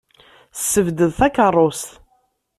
[0.59, 1.89] Ssebded takeṛṛust.